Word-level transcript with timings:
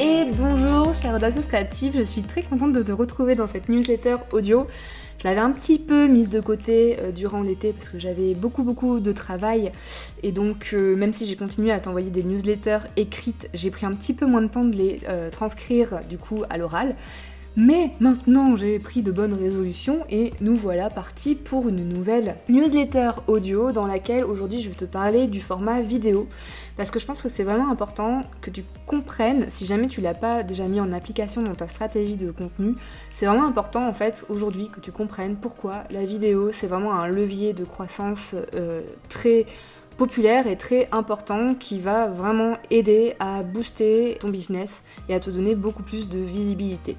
Et 0.00 0.24
bonjour 0.36 0.94
chère 0.94 1.14
audacieuse 1.14 1.46
créative, 1.46 1.92
je 1.94 2.02
suis 2.02 2.22
très 2.22 2.42
contente 2.42 2.72
de 2.72 2.82
te 2.82 2.92
retrouver 2.92 3.34
dans 3.34 3.46
cette 3.46 3.68
newsletter 3.68 4.16
audio. 4.32 4.66
Je 5.18 5.28
l'avais 5.28 5.40
un 5.40 5.50
petit 5.50 5.78
peu 5.78 6.08
mise 6.08 6.30
de 6.30 6.40
côté 6.40 6.96
euh, 6.98 7.12
durant 7.12 7.42
l'été 7.42 7.72
parce 7.72 7.90
que 7.90 7.98
j'avais 7.98 8.34
beaucoup 8.34 8.62
beaucoup 8.62 9.00
de 9.00 9.12
travail 9.12 9.70
et 10.22 10.32
donc 10.32 10.70
euh, 10.72 10.96
même 10.96 11.12
si 11.12 11.26
j'ai 11.26 11.36
continué 11.36 11.70
à 11.70 11.78
t'envoyer 11.78 12.10
des 12.10 12.22
newsletters 12.22 12.80
écrites, 12.96 13.48
j'ai 13.54 13.70
pris 13.70 13.84
un 13.84 13.92
petit 13.92 14.14
peu 14.14 14.26
moins 14.26 14.42
de 14.42 14.48
temps 14.48 14.64
de 14.64 14.74
les 14.74 15.00
euh, 15.08 15.30
transcrire 15.30 16.00
du 16.08 16.16
coup 16.16 16.42
à 16.48 16.56
l'oral. 16.56 16.96
Mais 17.54 17.90
maintenant 18.00 18.56
j'ai 18.56 18.78
pris 18.78 19.02
de 19.02 19.12
bonnes 19.12 19.34
résolutions 19.34 20.06
et 20.08 20.32
nous 20.40 20.56
voilà 20.56 20.88
partis 20.88 21.34
pour 21.34 21.68
une 21.68 21.86
nouvelle 21.86 22.36
newsletter 22.48 23.10
audio 23.26 23.72
dans 23.72 23.86
laquelle 23.86 24.24
aujourd'hui 24.24 24.62
je 24.62 24.70
vais 24.70 24.74
te 24.74 24.86
parler 24.86 25.26
du 25.26 25.42
format 25.42 25.82
vidéo 25.82 26.28
parce 26.78 26.90
que 26.90 26.98
je 26.98 27.04
pense 27.04 27.20
que 27.20 27.28
c'est 27.28 27.42
vraiment 27.42 27.70
important 27.70 28.22
que 28.40 28.48
tu 28.48 28.64
comprennes, 28.86 29.50
si 29.50 29.66
jamais 29.66 29.88
tu 29.88 30.00
l'as 30.00 30.14
pas 30.14 30.42
déjà 30.42 30.66
mis 30.66 30.80
en 30.80 30.94
application 30.94 31.42
dans 31.42 31.54
ta 31.54 31.68
stratégie 31.68 32.16
de 32.16 32.30
contenu, 32.30 32.74
c'est 33.12 33.26
vraiment 33.26 33.46
important 33.46 33.86
en 33.86 33.92
fait 33.92 34.24
aujourd'hui 34.30 34.68
que 34.68 34.80
tu 34.80 34.90
comprennes 34.90 35.36
pourquoi 35.36 35.84
la 35.90 36.06
vidéo 36.06 36.52
c'est 36.52 36.68
vraiment 36.68 36.94
un 36.94 37.08
levier 37.08 37.52
de 37.52 37.64
croissance 37.64 38.34
euh, 38.54 38.80
très 39.10 39.44
populaire 39.98 40.46
et 40.46 40.56
très 40.56 40.88
important 40.90 41.54
qui 41.54 41.78
va 41.78 42.08
vraiment 42.08 42.56
aider 42.70 43.12
à 43.20 43.42
booster 43.42 44.16
ton 44.20 44.30
business 44.30 44.82
et 45.10 45.14
à 45.14 45.20
te 45.20 45.28
donner 45.28 45.54
beaucoup 45.54 45.82
plus 45.82 46.08
de 46.08 46.18
visibilité. 46.18 46.96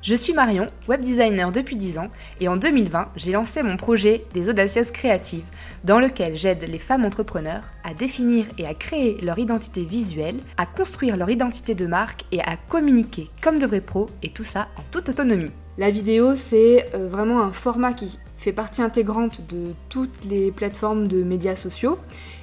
Je 0.00 0.14
suis 0.14 0.32
Marion, 0.32 0.68
web 0.86 1.00
designer 1.00 1.50
depuis 1.50 1.74
10 1.74 1.98
ans, 1.98 2.08
et 2.40 2.46
en 2.46 2.56
2020, 2.56 3.08
j'ai 3.16 3.32
lancé 3.32 3.64
mon 3.64 3.76
projet 3.76 4.24
des 4.32 4.48
Audacieuses 4.48 4.92
créatives, 4.92 5.44
dans 5.82 5.98
lequel 5.98 6.36
j'aide 6.36 6.62
les 6.70 6.78
femmes 6.78 7.04
entrepreneurs 7.04 7.64
à 7.82 7.94
définir 7.94 8.46
et 8.58 8.66
à 8.66 8.74
créer 8.74 9.20
leur 9.22 9.40
identité 9.40 9.82
visuelle, 9.82 10.36
à 10.56 10.66
construire 10.66 11.16
leur 11.16 11.30
identité 11.30 11.74
de 11.74 11.86
marque 11.86 12.22
et 12.30 12.40
à 12.42 12.56
communiquer 12.68 13.28
comme 13.42 13.58
de 13.58 13.66
vrais 13.66 13.80
pros, 13.80 14.08
et 14.22 14.30
tout 14.30 14.44
ça 14.44 14.68
en 14.76 14.82
toute 14.92 15.08
autonomie. 15.08 15.50
La 15.78 15.90
vidéo, 15.90 16.36
c'est 16.36 16.88
euh, 16.94 17.08
vraiment 17.08 17.42
un 17.42 17.52
format 17.52 17.92
qui 17.92 18.20
fait 18.36 18.52
partie 18.52 18.82
intégrante 18.82 19.40
de 19.48 19.72
toutes 19.88 20.24
les 20.24 20.52
plateformes 20.52 21.08
de 21.08 21.24
médias 21.24 21.56
sociaux. 21.56 21.98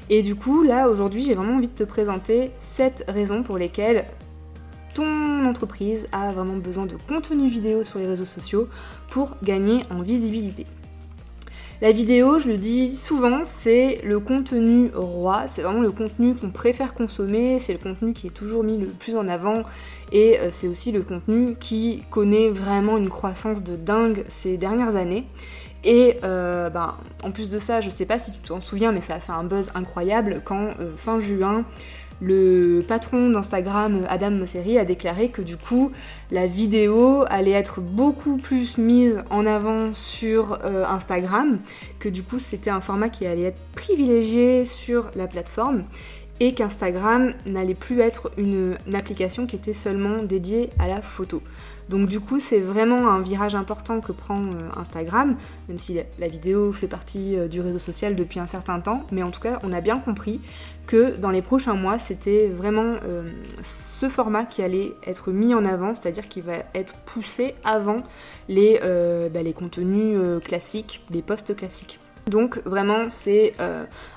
Et 0.09 0.23
du 0.23 0.35
coup, 0.35 0.63
là, 0.63 0.89
aujourd'hui, 0.89 1.23
j'ai 1.23 1.35
vraiment 1.35 1.55
envie 1.55 1.69
de 1.69 1.73
te 1.73 1.85
présenter 1.85 2.51
7 2.57 3.05
raisons 3.07 3.43
pour 3.43 3.57
lesquelles 3.57 4.05
ton 4.95 5.45
entreprise 5.45 6.07
a 6.11 6.31
vraiment 6.31 6.55
besoin 6.55 6.87
de 6.87 6.95
contenu 7.07 7.47
vidéo 7.47 7.83
sur 7.83 7.99
les 7.99 8.07
réseaux 8.07 8.25
sociaux 8.25 8.67
pour 9.09 9.37
gagner 9.43 9.83
en 9.91 10.01
visibilité. 10.01 10.65
La 11.81 11.91
vidéo, 11.91 12.39
je 12.39 12.47
le 12.47 12.57
dis 12.57 12.95
souvent, 12.95 13.41
c'est 13.43 13.99
le 14.05 14.21
contenu 14.21 14.89
roi, 14.95 15.43
c'est 15.47 15.61
vraiment 15.61 15.81
le 15.81 15.91
contenu 15.91 16.33
qu'on 16.33 16.49
préfère 16.49 16.93
consommer, 16.93 17.59
c'est 17.59 17.73
le 17.73 17.79
contenu 17.79 18.13
qui 18.13 18.27
est 18.27 18.31
toujours 18.31 18.63
mis 18.63 18.77
le 18.77 18.87
plus 18.87 19.17
en 19.17 19.27
avant 19.27 19.63
et 20.13 20.39
euh, 20.39 20.47
c'est 20.51 20.69
aussi 20.69 20.93
le 20.93 21.01
contenu 21.01 21.55
qui 21.59 22.05
connaît 22.09 22.49
vraiment 22.49 22.95
une 22.95 23.09
croissance 23.09 23.61
de 23.61 23.75
dingue 23.75 24.23
ces 24.29 24.55
dernières 24.55 24.95
années. 24.95 25.25
Et 25.83 26.17
euh, 26.23 26.69
ben, 26.69 26.95
en 27.23 27.31
plus 27.31 27.49
de 27.49 27.59
ça, 27.59 27.81
je 27.81 27.89
sais 27.89 28.05
pas 28.05 28.17
si 28.17 28.31
tu 28.31 28.39
t'en 28.39 28.61
souviens, 28.61 28.93
mais 28.93 29.01
ça 29.01 29.15
a 29.15 29.19
fait 29.19 29.33
un 29.33 29.43
buzz 29.43 29.71
incroyable 29.75 30.41
quand 30.43 30.69
euh, 30.79 30.95
fin 30.95 31.19
juin, 31.19 31.65
le 32.21 32.83
patron 32.87 33.29
d'Instagram, 33.29 34.05
Adam 34.09 34.31
Mosseri, 34.31 34.77
a 34.77 34.85
déclaré 34.85 35.29
que 35.29 35.41
du 35.41 35.57
coup, 35.57 35.91
la 36.31 36.47
vidéo 36.47 37.25
allait 37.27 37.51
être 37.51 37.81
beaucoup 37.81 38.37
plus 38.37 38.77
mise 38.77 39.23
en 39.29 39.45
avant 39.45 39.93
sur 39.93 40.59
euh, 40.63 40.85
Instagram, 40.85 41.59
que 41.99 42.09
du 42.09 42.23
coup, 42.23 42.39
c'était 42.39 42.69
un 42.69 42.81
format 42.81 43.09
qui 43.09 43.25
allait 43.25 43.43
être 43.43 43.61
privilégié 43.75 44.65
sur 44.65 45.11
la 45.15 45.27
plateforme 45.27 45.83
et 46.39 46.53
qu'Instagram 46.53 47.33
n'allait 47.45 47.75
plus 47.75 48.01
être 48.01 48.31
une, 48.37 48.77
application 48.93 49.45
qui 49.45 49.55
était 49.55 49.73
seulement 49.73 50.23
dédiée 50.23 50.69
à 50.79 50.87
la 50.87 51.01
photo. 51.01 51.41
Donc 51.89 52.07
du 52.07 52.19
coup 52.19 52.39
c'est 52.39 52.59
vraiment 52.59 53.09
un 53.09 53.21
virage 53.21 53.53
important 53.53 54.01
que 54.01 54.11
prend 54.11 54.41
euh, 54.41 54.69
Instagram, 54.75 55.35
même 55.69 55.77
si 55.77 55.99
la, 56.17 56.27
vidéo 56.27 56.71
fait 56.71 56.87
partie 56.87 57.37
euh, 57.37 57.47
du 57.47 57.61
réseau 57.61 57.77
social 57.77 58.15
depuis 58.15 58.39
un 58.39 58.47
certain 58.47 58.79
temps, 58.79 59.03
mais 59.11 59.21
en 59.21 59.29
tout 59.29 59.39
cas 59.39 59.59
on 59.63 59.71
a 59.71 59.81
bien 59.81 59.99
compris 59.99 60.41
que 60.87 61.15
dans 61.15 61.29
les 61.29 61.43
prochains 61.43 61.75
mois 61.75 61.99
c'était 61.99 62.47
vraiment 62.47 62.95
euh, 63.05 63.29
ce 63.61 64.09
format 64.09 64.45
qui 64.45 64.63
allait 64.63 64.93
être 65.05 65.31
mis 65.31 65.53
en 65.53 65.63
avant, 65.63 65.93
c'est-à-dire 65.93 66.27
qu'il 66.27 66.43
va 66.43 66.63
être 66.73 66.95
poussé 67.05 67.53
avant 67.63 68.01
les, 68.49 68.79
bah, 69.31 69.43
les 69.43 69.53
contenus 69.53 70.19
classiques, 70.43 71.03
les 71.11 71.21
posts 71.21 71.55
classiques. 71.55 71.99
Donc 72.27 72.59
vraiment 72.65 73.09
c'est 73.09 73.53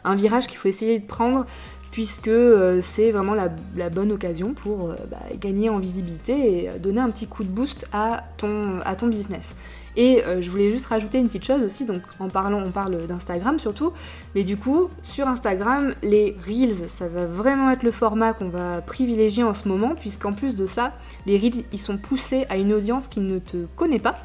un 0.05 0.17
virage 0.17 0.47
qu'il 0.47 0.57
faut 0.57 0.69
essayer 0.69 0.99
de 0.99 1.07
prendre 1.07 1.45
puisque 1.91 2.29
euh, 2.29 2.81
c'est 2.83 3.13
vraiment 3.13 3.35
la, 3.35 3.91
bonne 3.91 4.13
occasion 4.13 4.55
pour 4.55 4.91
euh, 4.91 4.97
bah, 5.11 5.19
gagner 5.41 5.71
en 5.71 5.79
visibilité 5.79 6.65
et 6.65 6.79
donner 6.79 7.01
un 7.01 7.11
petit 7.11 7.27
coup 7.27 7.45
de 7.45 7.49
boost 7.49 7.87
à 7.93 8.25
ton, 8.37 8.81
à 8.85 8.97
ton 8.97 9.09
business. 9.09 9.55
Et 9.99 10.25
euh, 10.25 10.41
je 10.41 10.49
voulais 10.49 10.71
juste 10.71 10.87
rajouter 10.87 11.19
une 11.19 11.27
petite 11.27 11.45
chose 11.45 11.61
aussi, 11.61 11.85
donc 11.85 12.03
en 12.21 12.29
parlant, 12.29 12.63
on 12.65 12.71
parle 12.71 13.09
d'Instagram 13.09 13.59
surtout, 13.59 13.93
mais 14.37 14.45
du 14.45 14.57
coup, 14.57 14.91
sur 15.03 15.27
Instagram, 15.27 15.93
les 16.05 16.37
Reels, 16.47 16.89
ça 16.89 17.09
va 17.09 17.27
vraiment 17.27 17.69
être 17.73 17.83
le 17.83 17.91
format 17.91 18.33
qu'on 18.33 18.49
va 18.49 18.81
privilégier 18.81 19.43
en 19.43 19.55
ce 19.55 19.67
moment, 19.67 19.97
puisqu'en 19.97 20.33
plus 20.33 20.55
de 20.55 20.69
ça, 20.69 20.93
les 21.27 21.37
Reels, 21.37 21.65
ils 21.73 21.81
sont 21.81 21.97
poussés 21.97 22.47
à 22.49 22.59
une 22.59 22.73
audience 22.73 23.09
qui 23.09 23.19
ne 23.19 23.41
te 23.41 23.67
connaît 23.75 23.99
pas. 23.99 24.17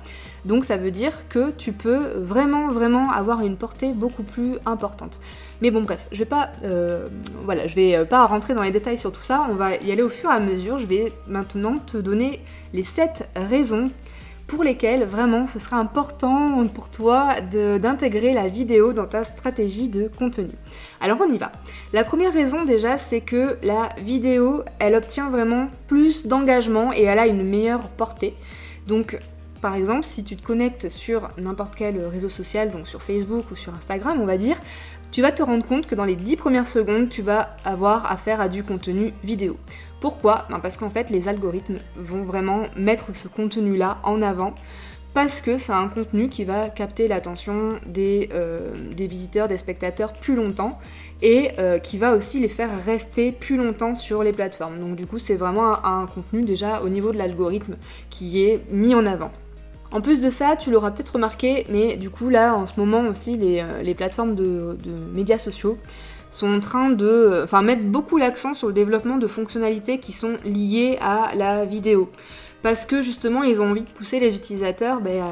Donc 0.46 0.64
ça 0.64 0.78
veut 0.78 0.92
dire 0.92 1.28
que 1.28 1.50
tu 1.52 1.72
peux 1.72 2.10
vraiment 2.18 2.68
vraiment 2.68 3.10
avoir 3.12 3.42
une 3.42 3.58
portée 3.58 3.94
beaucoup 3.94 4.24
plus 4.24 4.58
importante. 4.68 5.20
Mais 5.62 5.72
bon 5.72 5.82
bref, 5.84 6.06
je 6.12 6.20
vais 6.20 6.26
pas 6.26 6.50
euh, 6.64 7.08
je 7.66 7.74
vais 7.74 8.06
pas 8.06 8.26
rentrer 8.28 8.54
dans 8.54 8.62
les 8.62 8.72
détails 8.72 9.00
sur 9.00 9.12
tout 9.12 9.22
ça, 9.22 9.48
on 9.50 9.56
va 9.56 9.78
y 9.78 9.92
aller 9.92 10.04
au 10.04 10.10
fur 10.10 10.30
et 10.30 10.34
à 10.34 10.40
mesure. 10.40 10.78
Je 10.78 10.86
vais 10.86 11.14
maintenant 11.28 11.80
te 11.80 11.98
donner 11.98 12.42
les 12.74 12.84
7 12.84 13.30
raisons 13.36 13.90
pour 14.54 14.64
lesquelles 14.64 15.04
vraiment 15.04 15.48
ce 15.48 15.58
sera 15.58 15.78
important 15.78 16.68
pour 16.68 16.90
toi 16.90 17.42
d'intégrer 17.42 18.34
la 18.34 18.48
vidéo 18.48 18.94
dans 18.94 19.08
ta 19.08 19.24
stratégie 19.24 19.90
de 19.90 20.08
contenu. 20.08 20.52
Alors 21.02 21.18
on 21.22 21.34
y 21.34 21.40
va. 21.40 21.52
La 21.92 22.04
première 22.04 22.32
raison 22.32 22.64
déjà 22.64 23.00
c'est 23.00 23.22
que 23.22 23.58
la 23.64 23.90
vidéo 23.98 24.62
elle 24.78 24.94
obtient 24.94 25.32
vraiment 25.32 25.70
plus 25.88 26.28
d'engagement 26.28 26.94
et 26.94 27.02
elle 27.02 27.18
a 27.18 27.26
une 27.26 27.44
meilleure 27.44 27.90
portée. 27.90 28.36
Donc 28.86 29.18
par 29.60 29.76
exemple, 29.76 30.04
si 30.04 30.24
tu 30.24 30.36
te 30.36 30.46
connectes 30.46 30.90
sur 30.90 31.30
n'importe 31.38 31.74
quel 31.76 32.06
réseau 32.06 32.30
social, 32.30 32.70
donc 32.70 32.88
sur 32.88 33.02
Facebook 33.02 33.50
ou 33.50 33.56
sur 33.56 33.74
Instagram, 33.74 34.20
on 34.22 34.26
va 34.26 34.38
dire, 34.38 34.58
tu 35.12 35.22
vas 35.22 35.32
te 35.32 35.42
rendre 35.42 35.66
compte 35.66 35.88
que 35.88 35.96
dans 35.96 36.04
les 36.04 36.18
10 36.18 36.36
premières 36.36 36.68
secondes, 36.68 37.08
tu 37.08 37.22
vas 37.22 37.56
avoir 37.64 38.12
affaire 38.12 38.42
à 38.42 38.50
du 38.50 38.64
contenu 38.64 39.14
vidéo. 39.24 39.58
Pourquoi? 40.04 40.46
Ben, 40.50 40.60
Parce 40.60 40.76
qu'en 40.76 40.90
fait, 40.90 41.10
les 41.10 41.30
algorithmes 41.30 41.78
vont 41.96 42.26
vraiment 42.26 42.64
mettre 42.76 43.16
ce 43.16 43.30
contenu-là 43.30 44.00
en 44.04 44.22
avant 44.22 44.54
parce 45.14 45.40
que 45.40 45.58
c'est 45.58 45.72
un 45.72 45.88
contenu 45.88 46.28
qui 46.28 46.44
va 46.44 46.70
capter 46.70 47.08
l'attention 47.08 47.80
des, 47.86 48.28
euh, 48.34 48.74
visiteurs, 48.98 49.48
des 49.48 49.58
spectateurs 49.58 50.12
plus 50.12 50.36
longtemps 50.36 50.78
et 51.22 51.52
euh, 51.58 51.80
qui 51.80 51.98
va 51.98 52.16
aussi 52.16 52.42
les 52.42 52.50
faire 52.50 52.70
rester 52.84 53.32
plus 53.32 53.56
longtemps 53.56 53.96
sur 53.96 54.24
les 54.24 54.34
plateformes. 54.34 54.78
Donc 54.78 54.98
du 54.98 55.08
coup 55.08 55.20
c'est 55.20 55.36
vraiment 55.36 55.86
un, 55.86 56.06
contenu 56.06 56.44
déjà 56.44 56.82
au 56.82 56.90
niveau 56.90 57.14
de 57.14 57.18
l'algorithme 57.18 57.78
qui 58.10 58.44
est 58.44 58.60
mis 58.72 58.96
en 58.96 59.06
avant. 59.06 59.32
En 59.94 60.02
plus 60.02 60.22
de 60.22 60.30
ça, 60.30 60.58
tu 60.58 60.70
l'auras 60.70 60.92
peut-être 60.92 61.14
remarqué, 61.14 61.66
mais 61.70 61.96
du 61.96 62.10
coup 62.10 62.28
là 62.28 62.56
en 62.56 62.66
ce 62.66 62.74
moment 62.78 63.08
aussi 63.08 63.38
les, 63.38 63.62
euh, 63.62 63.94
plateformes 63.94 64.36
de, 64.36 64.78
médias 65.14 65.38
sociaux 65.38 65.78
sont 66.34 66.52
en 66.54 66.60
train 66.60 66.90
de 66.90 67.42
enfin, 67.44 67.62
mettre 67.62 67.84
beaucoup 67.84 68.18
l'accent 68.18 68.54
sur 68.54 68.68
le 68.68 68.74
développement 68.74 69.18
de 69.18 69.28
fonctionnalités 69.28 70.00
qui 70.00 70.12
sont 70.12 70.34
liées 70.44 70.98
à 71.02 71.34
la 71.36 71.64
vidéo. 71.64 72.10
Parce 72.64 72.86
que 72.86 73.02
justement 73.02 73.44
ils 73.44 73.62
ont 73.62 73.70
envie 73.70 73.84
de 73.84 73.90
pousser 73.90 74.20
les 74.20 74.36
utilisateurs 74.36 75.00
ben, 75.00 75.24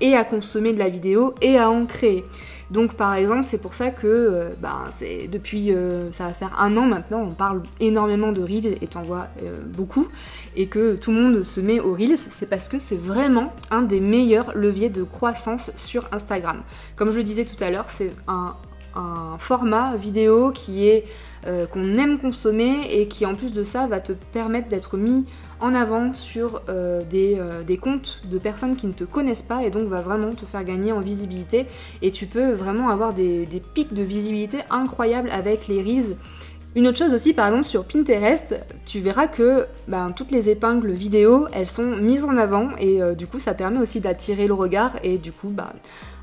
et 0.00 0.14
à 0.16 0.24
consommer 0.24 0.72
de 0.72 0.78
la 0.78 0.88
vidéo 0.88 1.34
et 1.40 1.56
à 1.56 1.70
en 1.70 1.86
créer. 1.86 2.24
Donc 2.70 2.94
par 2.94 3.14
exemple, 3.14 3.44
c'est 3.44 3.58
pour 3.58 3.74
ça 3.74 3.90
que 3.90 4.06
euh, 4.06 4.50
ben, 4.60 4.84
c'est 4.90 5.28
depuis 5.28 5.72
euh, 5.72 6.10
ça 6.12 6.24
va 6.24 6.32
faire 6.32 6.58
un 6.58 6.76
an 6.76 6.86
maintenant, 6.86 7.20
on 7.20 7.34
parle 7.34 7.62
énormément 7.78 8.32
de 8.32 8.42
Reels 8.42 8.78
et 8.80 8.86
t'en 8.86 9.02
vois 9.02 9.28
euh, 9.42 9.60
beaucoup, 9.64 10.08
et 10.56 10.66
que 10.66 10.96
tout 10.96 11.10
le 11.10 11.18
monde 11.18 11.42
se 11.42 11.60
met 11.60 11.78
aux 11.78 11.92
Reels, 11.92 12.16
c'est 12.16 12.48
parce 12.48 12.68
que 12.68 12.78
c'est 12.78 12.96
vraiment 12.96 13.52
un 13.70 13.82
des 13.82 14.00
meilleurs 14.00 14.56
leviers 14.56 14.88
de 14.88 15.02
croissance 15.02 15.72
sur 15.76 16.08
Instagram. 16.12 16.62
Comme 16.96 17.10
je 17.10 17.18
le 17.18 17.22
disais 17.22 17.44
tout 17.44 17.62
à 17.62 17.70
l'heure, 17.70 17.90
c'est 17.90 18.12
un, 18.26 18.56
un 18.96 19.38
format 19.38 19.96
vidéo 19.96 20.50
qui 20.50 20.86
est 20.88 21.04
euh, 21.46 21.66
qu'on 21.66 21.98
aime 21.98 22.18
consommer 22.18 22.86
et 22.90 23.06
qui 23.06 23.26
en 23.26 23.34
plus 23.34 23.52
de 23.52 23.64
ça 23.64 23.86
va 23.86 24.00
te 24.00 24.12
permettre 24.12 24.68
d'être 24.68 24.96
mis 24.96 25.26
en 25.60 25.74
avant 25.74 26.14
sur 26.14 26.62
euh, 26.70 27.02
euh, 27.12 27.62
des, 27.62 27.76
comptes 27.76 28.22
de 28.30 28.38
personnes 28.38 28.76
qui 28.76 28.86
ne 28.86 28.94
te 28.94 29.04
connaissent 29.04 29.42
pas 29.42 29.62
et 29.62 29.68
donc 29.68 29.86
va 29.88 30.00
vraiment 30.00 30.32
te 30.32 30.46
faire 30.46 30.64
gagner 30.64 30.90
en 30.92 31.00
visibilité. 31.00 31.66
Et 32.00 32.10
tu 32.10 32.26
peux 32.26 32.52
vraiment 32.52 32.88
avoir 32.88 33.12
des, 33.12 33.46
pics 33.74 33.92
de 33.92 34.02
visibilité 34.02 34.60
incroyables 34.70 35.28
avec 35.30 35.68
les 35.68 35.82
Reels. 35.82 36.16
Une 36.76 36.88
autre 36.88 36.98
chose 36.98 37.12
aussi, 37.12 37.34
par 37.34 37.48
exemple 37.48 37.66
sur 37.66 37.84
Pinterest, 37.84 38.58
tu 38.86 39.00
verras 39.00 39.26
que 39.26 39.66
ben, 39.86 40.12
toutes 40.12 40.30
les 40.30 40.48
épingles 40.48 40.92
vidéo, 40.92 41.46
elles 41.52 41.68
sont 41.68 41.96
mises 41.96 42.24
en 42.24 42.38
avant 42.38 42.70
et 42.80 43.00
du 43.16 43.26
coup 43.26 43.38
ça 43.38 43.54
permet 43.54 43.78
aussi 43.78 44.00
d'attirer 44.00 44.48
le 44.48 44.54
regard 44.54 44.92
et 45.04 45.18
du 45.18 45.30
coup 45.30 45.50
bah, 45.50 45.72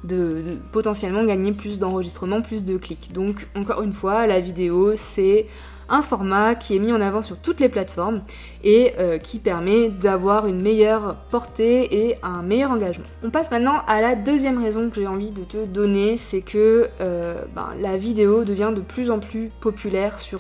de, 0.04 0.58
potentiellement 0.72 1.24
gagner 1.24 1.52
plus 1.52 1.80
d'enregistrements, 1.80 2.42
plus 2.42 2.64
de 2.64 2.78
clics. 2.78 3.12
Donc 3.14 3.48
encore 3.56 3.82
une 3.82 3.94
fois, 3.94 4.28
la 4.28 4.40
vidéo 4.40 4.94
c'est 4.96 5.48
un 5.92 6.02
format 6.02 6.56
qui 6.56 6.76
est 6.76 6.80
mis 6.80 6.94
en 6.94 7.02
avant 7.02 7.22
sur 7.22 7.38
toutes 7.38 7.60
les 7.60 7.68
plateformes 7.68 8.22
et 8.64 8.94
euh, 8.98 9.18
qui 9.18 9.40
permet 9.40 9.90
d'avoir 9.90 10.48
une 10.48 10.62
meilleure 10.62 11.18
portée 11.30 12.08
et 12.08 12.16
un 12.24 12.42
meilleur 12.42 12.72
engagement. 12.72 13.06
On 13.24 13.30
passe 13.30 13.52
maintenant 13.52 13.84
à 13.88 14.00
la 14.00 14.16
deuxième 14.16 14.62
raison 14.64 14.90
que 14.90 15.02
j'ai 15.02 15.08
envie 15.08 15.32
de 15.32 15.44
te 15.44 15.66
donner, 15.66 16.16
c'est 16.16 16.42
que 16.42 16.88
euh, 17.02 17.44
ben, 17.54 17.70
la 17.82 17.98
vidéo 17.98 18.46
devient 18.46 18.72
de 18.74 18.82
plus 18.82 19.12
en 19.12 19.20
plus 19.20 19.52
populaire 19.60 20.20
sur 20.22 20.40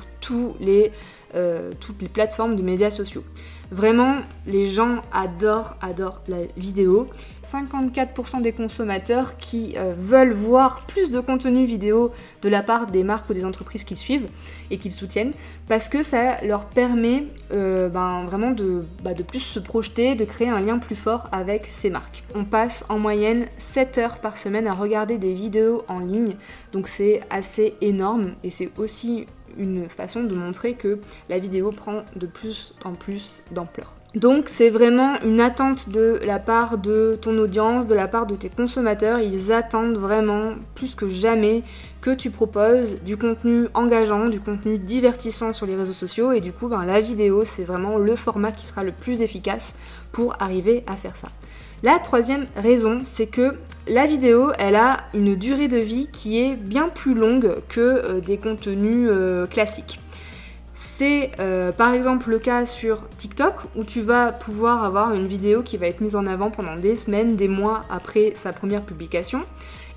euh, 1.36 1.72
toutes 1.80 2.02
les 2.02 2.10
plateformes 2.10 2.56
de 2.56 2.62
médias 2.62 2.90
sociaux. 2.90 3.24
Vraiment, 3.72 4.18
les 4.46 4.68
gens 4.68 4.98
adorent, 5.14 5.78
adorent 5.82 6.22
la 6.28 6.40
vidéo. 6.58 7.08
54% 7.42 8.42
des 8.42 8.52
consommateurs 8.52 9.38
qui 9.38 9.76
euh, 9.78 9.94
veulent 9.98 10.34
voir 10.34 10.82
plus 10.88 11.10
de 11.10 11.22
contenu 11.22 11.66
vidéo 11.66 12.12
de 12.42 12.50
la 12.50 12.64
part 12.64 12.88
des 12.88 13.06
marques 13.06 13.30
ou 13.30 13.34
des 13.34 13.46
entreprises 13.46 13.86
qu'ils 13.86 13.98
suivent 13.98 14.28
et 14.70 14.78
qu'ils 14.78 14.92
soutiennent 14.92 15.32
parce 15.70 15.88
que 15.88 16.04
ça 16.04 16.44
leur 16.44 16.66
permet 16.66 17.24
euh, 17.54 17.88
ben, 17.88 18.26
vraiment 18.26 18.52
de, 18.52 18.84
bah, 19.04 19.14
de 19.14 19.24
plus 19.24 19.40
se 19.40 19.60
projeter, 19.60 20.16
de 20.16 20.26
créer 20.26 20.50
un 20.50 20.60
lien 20.60 20.78
plus 20.78 20.98
fort 20.98 21.30
avec 21.32 21.66
ces 21.66 21.90
marques. 21.90 22.24
On 22.36 22.44
passe 22.44 22.86
en 22.90 23.00
moyenne 23.00 23.48
7 23.58 23.98
heures 23.98 24.20
par 24.20 24.38
semaine 24.38 24.68
à 24.68 24.74
regarder 24.74 25.18
des 25.18 25.34
vidéos 25.34 25.84
en 25.88 26.00
ligne, 26.00 26.36
donc 26.74 26.88
c'est 26.88 27.22
assez 27.30 27.76
énorme 27.82 28.34
et 28.44 28.50
c'est 28.50 28.70
aussi 28.78 29.28
une 29.57 29.88
façon 29.89 30.24
de 30.24 30.36
montrer 30.36 30.74
que 30.74 31.00
la 31.30 31.39
vidéo 31.39 31.71
prend 31.71 32.03
de 32.15 32.27
plus 32.27 32.74
en 32.83 32.94
plus 32.94 33.44
d'ampleur. 33.51 33.94
Donc 34.13 34.50
c'est 34.50 34.69
vraiment 34.69 35.21
une 35.24 35.39
attente 35.39 35.88
de 35.88 36.19
la 36.25 36.38
part 36.38 36.77
de 36.77 37.18
ton 37.21 37.38
audience, 37.38 37.86
de 37.86 37.94
la 37.94 38.09
part 38.09 38.25
de 38.25 38.36
tes 38.36 38.50
consommateurs. 38.50 39.19
Ils 39.19 39.53
attendent 39.53 39.98
vraiment 39.98 40.56
plus 40.75 40.95
que 40.95 41.07
jamais 41.07 41.63
que 42.01 42.12
tu 42.12 42.30
proposes 42.30 43.01
du 43.03 43.15
contenu 43.15 43.68
engageant, 43.74 44.27
du 44.27 44.42
contenu 44.42 44.77
divertissant 44.77 45.53
sur 45.53 45.65
les 45.65 45.77
réseaux 45.77 45.94
sociaux. 45.94 46.33
Et 46.33 46.42
du 46.42 46.51
coup, 46.51 46.68
ben, 46.68 46.83
la 46.83 47.00
vidéo, 47.00 47.45
c'est 47.45 47.63
vraiment 47.63 47.98
le 47.98 48.18
format 48.18 48.51
qui 48.51 48.65
sera 48.65 48.83
le 48.83 48.92
plus 48.92 49.21
efficace 49.21 49.75
pour 50.12 50.36
arriver 50.42 50.83
à 50.88 50.98
faire 50.98 51.15
ça. 51.15 51.30
La 51.83 51.98
troisième 51.98 52.45
raison, 52.56 53.01
c'est 53.04 53.25
que 53.25 53.56
la 53.88 54.06
vidéo, 54.06 54.51
elle 54.60 54.75
a 54.75 54.98
une 55.16 55.36
durée 55.36 55.68
de 55.68 55.80
vie 55.80 56.07
qui 56.12 56.39
est 56.39 56.56
bien 56.56 56.89
plus 56.89 57.16
longue 57.16 57.56
que 57.69 57.80
euh, 57.80 58.19
des 58.19 58.38
contenus 58.38 59.07
euh, 59.10 59.48
classiques. 59.48 60.00
C'est 60.75 61.31
euh, 61.39 61.72
par 61.72 61.95
exemple 61.95 62.30
le 62.30 62.38
cas 62.38 62.68
sur 62.68 63.10
TikTok 63.18 63.56
où 63.75 63.83
tu 63.83 64.01
vas 64.01 64.31
pouvoir 64.31 64.83
avoir 64.83 65.16
une 65.16 65.25
vidéo 65.25 65.63
qui 65.63 65.78
va 65.78 65.88
être 65.88 66.01
mise 66.01 66.16
en 66.16 66.28
avant 66.28 66.51
pendant 66.51 66.75
des 66.75 66.95
semaines, 66.95 67.36
des 67.36 67.48
mois 67.48 67.84
après 67.89 68.34
sa 68.36 68.54
première 68.54 68.84
publication. 68.84 69.42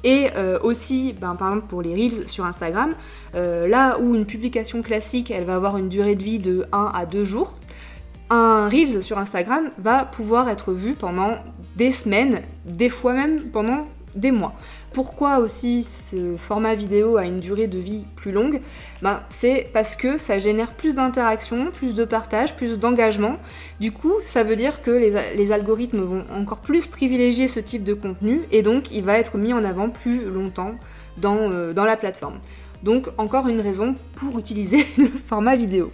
Et 0.06 0.28
aussi, 0.62 1.14
ben, 1.14 1.34
par 1.34 1.48
exemple 1.48 1.66
pour 1.66 1.80
les 1.80 1.94
Reels 1.94 2.28
sur 2.28 2.44
Instagram, 2.44 2.92
là 3.32 3.98
où 3.98 4.14
une 4.14 4.26
publication 4.26 4.82
classique, 4.82 5.30
elle 5.30 5.44
va 5.44 5.54
avoir 5.54 5.78
une 5.78 5.88
durée 5.88 6.14
de 6.14 6.22
vie 6.22 6.38
de 6.38 6.66
1 6.72 6.92
à 6.94 7.06
2 7.06 7.24
jours, 7.24 7.58
un 8.30 8.68
Reels 8.68 9.02
sur 9.02 9.18
Instagram 9.18 9.70
va 9.78 10.04
pouvoir 10.04 10.48
être 10.48 10.72
vu 10.72 10.94
pendant 10.94 11.36
des 11.76 11.92
semaines, 11.92 12.42
des 12.64 12.88
fois 12.88 13.12
même 13.12 13.50
pendant 13.50 13.86
des 14.14 14.30
mois. 14.30 14.54
Pourquoi 14.92 15.38
aussi 15.38 15.82
ce 15.82 16.36
format 16.36 16.76
vidéo 16.76 17.16
a 17.16 17.24
une 17.24 17.40
durée 17.40 17.66
de 17.66 17.78
vie 17.78 18.04
plus 18.14 18.30
longue? 18.30 18.60
Ben, 19.02 19.20
C'est 19.28 19.68
parce 19.72 19.96
que 19.96 20.18
ça 20.18 20.38
génère 20.38 20.72
plus 20.72 20.94
d'interactions, 20.94 21.72
plus 21.72 21.94
de 21.94 22.04
partage, 22.04 22.54
plus 22.54 22.78
d'engagement. 22.78 23.38
Du 23.80 23.90
coup, 23.90 24.12
ça 24.24 24.44
veut 24.44 24.54
dire 24.54 24.82
que 24.82 24.92
les, 24.92 25.50
algorithmes 25.52 26.02
vont 26.02 26.24
encore 26.32 26.58
plus 26.58 26.86
privilégier 26.86 27.48
ce 27.48 27.58
type 27.58 27.82
de 27.82 27.94
contenu 27.94 28.42
et 28.52 28.62
donc 28.62 28.92
il 28.92 29.02
va 29.02 29.18
être 29.18 29.36
mis 29.36 29.52
en 29.52 29.64
avant 29.64 29.90
plus 29.90 30.26
longtemps 30.26 30.76
dans, 31.16 31.50
euh, 31.50 31.72
dans 31.72 31.84
la 31.84 31.96
plateforme. 31.96 32.38
Donc 32.84 33.08
encore 33.18 33.48
une 33.48 33.60
raison 33.60 33.96
pour 34.14 34.38
utiliser 34.38 34.86
le 34.98 35.08
format 35.08 35.56
vidéo. 35.56 35.90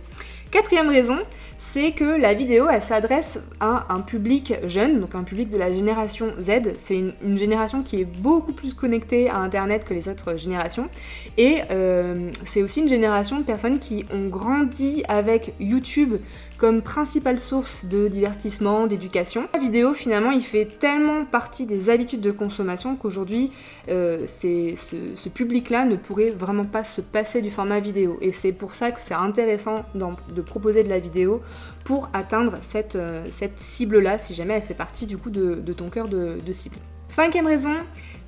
Quatrième 0.50 0.88
raison, 0.88 1.16
c'est 1.58 1.92
que 1.92 2.20
la 2.20 2.34
vidéo, 2.34 2.66
elle 2.68 2.82
s'adresse 2.82 3.38
à 3.60 3.86
un 3.88 4.00
public 4.00 4.54
jeune, 4.64 4.98
donc 4.98 5.14
un 5.14 5.22
public 5.22 5.48
de 5.48 5.56
la 5.56 5.72
génération 5.72 6.32
Z. 6.40 6.72
C'est 6.76 6.96
une, 6.96 7.38
génération 7.38 7.84
qui 7.84 8.00
est 8.00 8.04
beaucoup 8.04 8.52
plus 8.52 8.74
connectée 8.74 9.30
à 9.30 9.36
Internet 9.36 9.84
que 9.84 9.94
les 9.94 10.08
autres 10.08 10.36
générations. 10.36 10.88
Et 11.38 11.58
euh, 11.70 12.30
c'est 12.44 12.62
aussi 12.64 12.80
une 12.80 12.88
génération 12.88 13.38
de 13.38 13.44
personnes 13.44 13.78
qui 13.78 14.04
ont 14.12 14.26
grandi 14.26 15.04
avec 15.06 15.52
YouTube 15.60 16.14
comme 16.60 16.82
principale 16.82 17.40
source 17.40 17.86
de 17.86 18.06
divertissement, 18.06 18.86
d'éducation. 18.86 19.48
La 19.54 19.60
vidéo, 19.60 19.94
finalement, 19.94 20.30
il 20.30 20.42
fait 20.42 20.66
tellement 20.66 21.24
partie 21.24 21.64
des 21.64 21.88
habitudes 21.88 22.20
de 22.20 22.30
consommation 22.30 22.96
qu'aujourd'hui, 22.96 23.50
euh, 23.88 24.26
ce, 24.26 25.28
public-là 25.30 25.86
ne 25.86 25.96
pourrait 25.96 26.28
vraiment 26.28 26.66
pas 26.66 26.84
se 26.84 27.00
passer 27.00 27.40
du 27.40 27.50
format 27.50 27.80
vidéo. 27.80 28.18
Et 28.20 28.30
c'est 28.30 28.52
pour 28.52 28.74
ça 28.74 28.90
que 28.90 29.00
c'est 29.00 29.14
intéressant 29.14 29.86
de 29.94 30.42
proposer 30.42 30.84
de 30.84 30.90
la 30.90 30.98
vidéo 30.98 31.40
pour 31.84 32.10
atteindre 32.12 32.58
cette, 32.60 32.96
euh, 32.96 33.24
cette 33.30 33.58
cible-là, 33.58 34.18
si 34.18 34.34
jamais 34.34 34.52
elle 34.52 34.62
fait 34.62 34.74
partie 34.74 35.06
du 35.06 35.16
coup 35.16 35.30
de, 35.30 35.72
ton 35.72 35.88
cœur 35.88 36.08
de, 36.08 36.52
cible. 36.52 36.76
Cinquième 37.08 37.46
raison, 37.46 37.72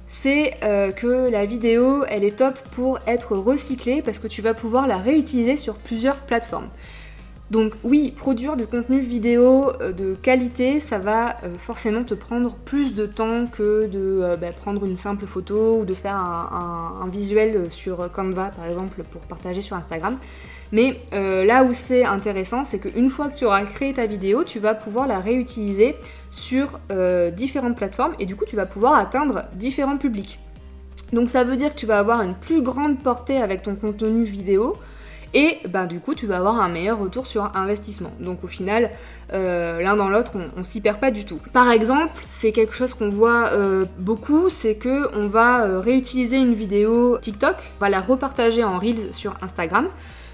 c'est 0.07 0.55
euh, 0.63 0.91
que 0.91 1.31
la 1.31 1.45
vidéo, 1.45 2.05
elle 2.09 2.25
est 2.25 2.37
top 2.37 2.59
pour 2.71 2.99
être 3.07 3.37
recyclée 3.37 4.01
parce 4.01 4.19
que 4.19 4.27
tu 4.27 4.41
vas 4.41 4.55
pouvoir 4.55 4.87
la 4.87 4.97
réutiliser 4.97 5.57
sur 5.57 5.75
plusieurs 5.75 6.17
plateformes. 6.17 6.71
Donc 7.53 7.75
oui, 7.85 8.15
produire 8.17 8.57
du 8.57 8.67
contenu 8.67 9.01
vidéo 9.01 9.73
euh, 9.83 9.93
de 9.93 10.15
qualité, 10.15 10.81
ça 10.81 10.99
va 10.99 11.37
euh, 11.45 11.59
forcément 11.59 12.03
te 12.03 12.15
prendre 12.15 12.55
plus 12.55 12.95
de 12.95 13.05
temps 13.05 13.45
que 13.45 13.89
de 13.89 14.21
euh, 14.23 14.37
bah, 14.39 14.53
prendre 14.59 14.87
une 14.87 14.97
simple 14.97 15.27
photo 15.27 15.81
ou 15.81 15.85
de 15.85 15.93
faire 15.93 16.17
un, 16.17 17.07
visuel 17.13 17.71
sur 17.71 18.11
Canva 18.11 18.53
par 18.57 18.65
exemple 18.65 19.03
pour 19.03 19.21
partager 19.21 19.61
sur 19.61 19.77
Instagram. 19.77 20.17
Mais 20.71 21.03
là 21.13 21.65
où 21.65 21.75
c'est 21.75 22.05
intéressant, 22.05 22.65
c'est 22.65 22.79
qu'une 22.79 23.11
fois 23.11 23.29
que 23.29 23.37
tu 23.37 23.45
auras 23.45 23.63
créé 23.67 23.93
ta 23.93 24.07
vidéo, 24.07 24.45
tu 24.45 24.59
vas 24.59 24.73
pouvoir 24.73 25.07
la 25.07 25.19
réutiliser 25.19 25.97
sur 26.31 26.81
différentes 27.37 27.77
plateformes 27.77 28.15
et 28.19 28.25
du 28.25 28.35
coup 28.35 28.47
tu 28.47 28.57
vas 28.57 28.65
pouvoir 28.65 28.95
atteindre 28.95 29.45
différents 29.55 29.99
publics. 29.99 30.39
Donc 31.13 31.29
ça 31.29 31.45
veut 31.45 31.57
dire 31.57 31.75
que 31.75 31.79
tu 31.79 31.85
vas 31.85 31.99
avoir 31.99 32.23
une 32.23 32.35
plus 32.35 32.63
grande 32.63 32.99
portée 32.99 33.37
avec 33.37 33.61
ton 33.61 33.75
contenu 33.75 34.25
vidéo 34.25 34.79
et 35.35 35.59
ben, 35.69 35.87
du 35.87 36.01
coup 36.01 36.15
tu 36.15 36.27
vas 36.27 36.39
avoir 36.39 36.61
un 36.61 36.69
meilleur 36.69 36.99
retour 36.99 37.27
sur 37.27 37.51
investissement. 37.57 38.11
Donc 38.21 38.45
au 38.45 38.47
final, 38.47 38.91
euh, 39.33 39.81
l'un 39.81 39.97
dans 39.97 40.09
l'autre, 40.09 40.33
on, 40.57 40.65
s'y 40.65 40.81
perd 40.81 40.99
pas 40.99 41.11
du 41.11 41.25
tout. 41.25 41.41
Par 41.53 41.71
exemple, 41.71 42.21
c'est 42.25 42.53
quelque 42.53 42.75
chose 42.75 42.95
qu'on 42.95 43.11
voit 43.11 43.51
euh, 43.53 43.85
beaucoup, 43.99 44.49
c'est 44.49 44.75
que 44.75 45.09
on 45.17 45.27
va 45.27 45.65
euh, 45.65 45.81
réutiliser 45.81 46.37
une 46.37 46.55
vidéo 46.55 47.19
TikTok, 47.19 47.57
on 47.79 47.85
va 47.85 47.91
la 47.91 48.01
repartager 48.01 48.65
en 48.65 48.79
Reels 48.79 49.13
sur 49.13 49.35
Instagram. 49.43 49.89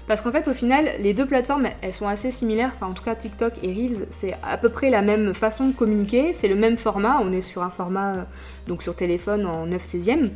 Parce 0.07 0.21
qu'en 0.21 0.31
fait, 0.31 0.47
au 0.47 0.55
final, 0.55 0.89
les 0.97 1.13
deux 1.13 1.27
plateformes, 1.27 1.67
elles 1.83 1.93
sont 1.93 2.07
assez 2.07 2.31
similaires. 2.31 2.71
Enfin, 2.75 2.87
en 2.87 2.93
tout 2.93 3.03
cas, 3.03 3.13
TikTok 3.13 3.53
et 3.61 3.71
Reels, 3.71 4.07
c'est 4.09 4.35
à 4.41 4.57
peu 4.57 4.69
près 4.69 4.89
la 4.89 5.03
même 5.03 5.35
façon 5.35 5.67
de 5.67 5.71
communiquer. 5.71 6.33
C'est 6.33 6.47
le 6.47 6.55
même 6.55 6.77
format. 6.77 7.19
On 7.21 7.31
est 7.31 7.43
sur 7.43 7.61
un 7.61 7.69
format, 7.69 8.25
donc 8.65 8.81
sur 8.81 8.95
téléphone 8.95 9.45
en 9.45 9.67
9 9.67 9.83
16e 9.83 10.29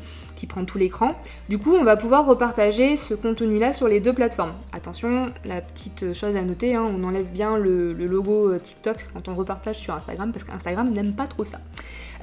prend 0.47 0.65
tout 0.65 0.77
l'écran. 0.77 1.15
Du 1.49 1.57
coup, 1.57 1.73
on 1.73 1.83
va 1.83 1.95
pouvoir 1.95 2.25
repartager 2.25 2.97
ce 2.97 3.13
contenu-là 3.13 3.73
sur 3.73 3.87
les 3.87 3.99
deux 3.99 4.13
plateformes. 4.13 4.53
Attention, 4.71 5.31
la 5.45 5.61
petite 5.61 6.13
chose 6.13 6.35
à 6.35 6.41
noter, 6.41 6.75
hein, 6.75 6.83
on 6.85 7.03
enlève 7.03 7.31
bien 7.31 7.57
le, 7.57 7.93
logo 7.93 8.51
euh, 8.51 8.59
TikTok 8.59 8.97
quand 9.13 9.27
on 9.27 9.35
repartage 9.35 9.77
sur 9.77 9.93
Instagram 9.93 10.31
parce 10.31 10.43
qu'Instagram 10.43 10.89
n'aime 10.89 11.13
pas 11.13 11.27
trop 11.27 11.45
ça. 11.45 11.59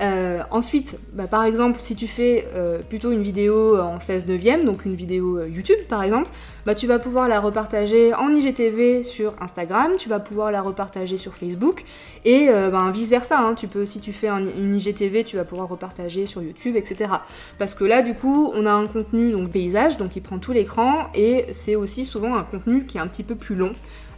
Euh, 0.01 0.41
ensuite, 0.51 0.99
bah, 1.13 1.27
par 1.27 1.45
exemple, 1.45 1.81
si 1.81 1.95
tu 1.95 2.07
fais 2.07 2.47
euh, 2.55 2.79
plutôt 2.79 3.13
une 3.13 3.23
vidéo 3.23 3.79
en 3.79 4.01
16 4.01 4.27
neuvième, 4.27 4.65
donc 4.65 4.85
une 4.85 4.95
vidéo 4.95 5.45
YouTube 5.45 5.79
par 5.89 6.03
exemple, 6.03 6.29
bah, 6.67 6.75
tu 6.75 6.87
vas 6.87 6.99
pouvoir 6.99 7.29
la 7.29 7.41
repartager 7.41 8.15
en 8.15 8.29
IGTV 8.29 9.03
sur 9.03 9.35
Instagram, 9.41 9.93
tu 9.99 10.09
vas 10.09 10.21
pouvoir 10.21 10.51
la 10.51 10.63
repartager 10.63 11.17
sur 11.17 11.35
Facebook 11.35 11.85
et 12.25 12.49
ben, 12.49 12.91
vice 12.91 13.11
versa. 13.11 13.39
Hein. 13.39 13.55
tu 13.55 13.67
peux, 13.67 13.87
si 13.87 14.01
tu 14.01 14.13
fais 14.13 14.29
une 14.29 14.75
IGTV, 14.75 15.25
tu 15.25 15.37
vas 15.37 15.45
pouvoir 15.45 15.69
repartager 15.69 16.27
sur 16.27 16.43
YouTube, 16.43 16.77
etc. 16.77 17.13
Parce 17.59 17.75
que 17.75 17.85
là, 17.85 18.00
du 18.03 18.15
coup, 18.15 18.51
on 18.55 18.67
a 18.67 18.73
un 18.73 18.87
contenu 18.87 19.33
donc 19.33 19.51
paysage, 19.51 19.97
donc 19.97 20.17
il 20.17 20.23
prend 20.23 20.39
tout 20.39 20.53
l'écran, 20.53 21.09
et 21.15 21.47
c'est 21.53 21.77
aussi 21.77 22.05
souvent 22.05 22.35
un 22.35 22.43
contenu 22.43 22.85
qui 22.87 22.99
est 22.99 23.01
un 23.01 23.07
petit 23.07 23.23
peu 23.23 23.35
plus 23.35 23.55
long, 23.55 23.73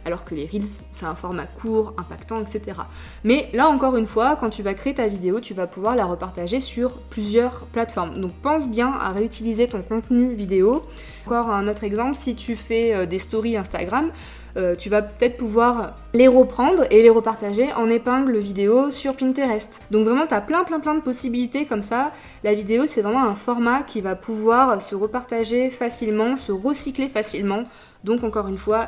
alors 0.05 0.25
que 0.25 0.35
les 0.35 0.45
Reels, 0.45 0.79
c'est 0.91 1.05
un 1.05 1.15
format 1.15 1.45
court, 1.45 1.93
impactant, 1.97 2.41
etc. 2.41 2.77
Mais 3.23 3.49
là 3.53 3.67
encore 3.67 3.95
une 3.95 4.07
fois, 4.07 4.35
quand 4.35 4.49
tu 4.49 4.61
vas 4.61 4.73
créer 4.73 4.93
ta 4.93 5.07
vidéo, 5.07 5.39
tu 5.39 5.53
vas 5.53 5.67
pouvoir 5.67 5.95
la 5.95 6.05
repartager 6.05 6.59
sur 6.59 6.97
plusieurs 6.97 7.65
plateformes. 7.67 8.19
Donc 8.19 8.33
pense 8.41 8.67
bien 8.67 8.91
à 8.91 9.11
réutiliser 9.11 9.67
ton 9.67 9.81
contenu 9.81 10.33
vidéo. 10.33 10.83
Encore 11.25 11.49
un 11.49 11.67
autre 11.67 11.83
exemple, 11.83 12.15
si 12.15 12.35
tu 12.35 12.55
fais 12.55 12.93
euh, 12.93 13.05
des 13.05 13.19
stories 13.19 13.55
Instagram, 13.55 14.11
euh, 14.55 14.75
tu 14.75 14.89
vas 14.89 15.01
peut-être 15.01 15.37
pouvoir 15.37 15.95
les 16.13 16.27
reprendre 16.27 16.85
et 16.91 17.01
les 17.01 17.09
repartager 17.09 17.73
en 17.73 17.89
épingle 17.89 18.37
vidéo 18.37 18.91
sur 18.91 19.15
Pinterest. 19.15 19.81
Donc 19.89 20.05
vraiment, 20.05 20.27
tu 20.27 20.33
as 20.33 20.41
plein 20.41 20.63
plein 20.63 20.79
plein 20.79 20.95
de 20.95 21.01
possibilités 21.01 21.65
comme 21.65 21.81
ça. 21.81 22.11
La 22.43 22.53
vidéo, 22.53 22.85
c'est 22.85 23.01
vraiment 23.01 23.23
un 23.23 23.35
format 23.35 23.81
qui 23.83 24.01
va 24.01 24.15
pouvoir 24.15 24.81
se 24.81 24.95
repartager 24.95 25.69
facilement, 25.69 26.37
se 26.37 26.51
recycler 26.51 27.09
facilement. 27.09 27.63
Donc 28.03 28.23
encore 28.23 28.47
une 28.47 28.57
fois, 28.57 28.85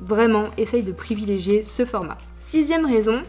vraiment, 0.00 0.46
essaye 0.56 0.82
de 0.82 0.92
privilégier 0.92 1.62
ce 1.62 1.84
format. 1.84 2.18
Sixième 2.40 2.86
raison, 2.86 3.22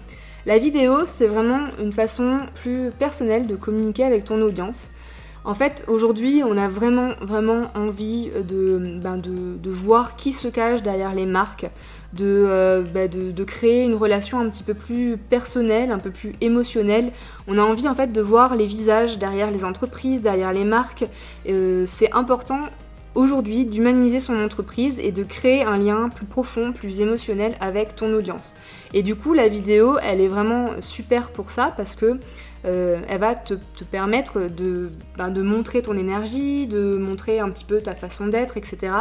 la 0.47 0.57
vidéo, 0.57 1.05
c'est 1.05 1.27
vraiment 1.27 1.67
une 1.79 1.91
façon 1.91 2.39
plus 2.55 2.91
personnelle 2.97 3.47
de 3.47 3.55
communiquer 3.55 4.03
avec 4.03 4.23
ton 4.23 4.41
audience. 4.41 4.89
En 5.47 5.55
fait, 5.55 5.85
aujourd'hui, 5.87 6.43
on 6.45 6.57
a 6.57 6.67
vraiment, 6.67 7.11
vraiment 7.21 7.71
envie 7.73 8.29
de, 8.49 8.99
ben 9.01 9.15
de, 9.15 9.69
voir 9.69 10.17
qui 10.17 10.33
se 10.33 10.49
cache 10.49 10.83
derrière 10.83 11.15
les 11.15 11.25
marques, 11.25 11.67
de, 12.11 12.83
ben 12.93 13.09
de, 13.09 13.43
créer 13.45 13.85
une 13.85 13.93
relation 13.93 14.41
un 14.41 14.49
petit 14.49 14.63
peu 14.63 14.73
plus 14.73 15.15
personnelle, 15.15 15.93
un 15.93 15.99
peu 15.99 16.11
plus 16.11 16.33
émotionnelle. 16.41 17.13
On 17.47 17.57
a 17.57 17.61
envie 17.61 17.87
en 17.87 17.95
fait 17.95 18.11
de 18.11 18.19
voir 18.19 18.57
les 18.57 18.65
visages 18.65 19.19
derrière 19.19 19.49
les 19.49 19.63
entreprises, 19.63 20.21
derrière 20.21 20.51
les 20.51 20.65
marques. 20.65 21.05
Euh, 21.47 21.85
c'est 21.87 22.11
important 22.13 22.59
aujourd'hui 23.17 23.65
d'humaniser 23.65 24.19
son 24.19 24.37
entreprise 24.37 24.99
et 24.99 25.11
de 25.11 25.23
créer 25.23 25.63
un 25.63 25.77
lien 25.77 26.07
plus 26.07 26.27
profond, 26.27 26.71
plus 26.71 27.01
émotionnel 27.01 27.57
avec 27.59 27.95
ton 27.95 28.13
audience. 28.13 28.55
Et 28.93 29.01
du 29.01 29.15
coup, 29.15 29.33
la 29.33 29.47
vidéo, 29.47 29.97
elle 30.03 30.21
est 30.21 30.27
vraiment 30.27 30.69
super 30.81 31.31
pour 31.31 31.49
ça 31.49 31.73
parce 31.75 31.95
que 31.95 32.19
euh, 32.65 32.99
elle 33.07 33.19
va 33.19 33.33
te, 33.33 33.55
permettre 33.89 34.49
de, 34.49 34.91
ben, 35.17 35.29
de, 35.29 35.41
montrer 35.41 35.81
ton 35.81 35.97
énergie, 35.97 36.67
de 36.67 36.97
montrer 36.97 37.39
un 37.39 37.49
petit 37.49 37.65
peu 37.65 37.81
ta 37.81 37.95
façon 37.95 38.27
d'être, 38.27 38.55
etc. 38.55 38.93